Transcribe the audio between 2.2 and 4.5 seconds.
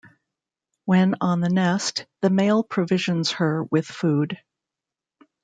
the male provisions her with food.